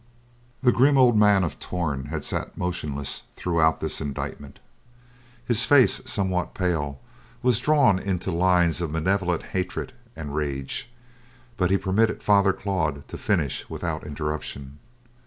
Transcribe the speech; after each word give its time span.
The 0.63 0.71
grim 0.71 0.97
old 0.97 1.15
man 1.15 1.43
of 1.43 1.59
Torn 1.59 2.05
had 2.05 2.25
sat 2.25 2.57
motionless 2.57 3.21
throughout 3.35 3.81
this 3.81 4.01
indictment, 4.01 4.59
his 5.45 5.63
face, 5.65 6.01
somewhat 6.05 6.55
pale, 6.55 6.99
was 7.43 7.59
drawn 7.59 7.99
into 7.99 8.31
lines 8.31 8.81
of 8.81 8.89
malevolent 8.89 9.43
hatred 9.53 9.93
and 10.15 10.33
rage, 10.35 10.91
but 11.55 11.69
he 11.69 11.77
permitted 11.77 12.23
Father 12.23 12.51
Claude 12.51 13.07
to 13.09 13.15
finish 13.15 13.69
without 13.69 14.03
interruption. 14.03 14.79